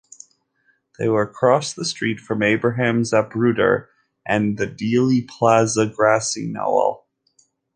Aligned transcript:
They 0.97 1.07
were 1.09 1.21
across 1.21 1.73
the 1.73 1.85
street 1.85 2.19
from 2.19 2.41
Abraham 2.41 3.03
Zapruder 3.03 3.89
and 4.25 4.57
the 4.57 4.65
Dealey 4.65 5.27
Plaza 5.27 5.85
grassy 5.85 6.47
knoll. 6.47 7.05